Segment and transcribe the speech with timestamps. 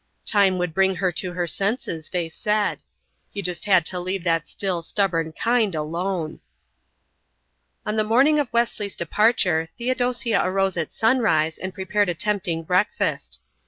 [0.25, 2.79] Time would bring her to her senses, they said;
[3.33, 6.39] you just had to leave that still, stubborn kind alone.
[7.85, 13.41] On the morning of Wesley's departure Theodosia arose at sunrise and prepared a tempting breakfast.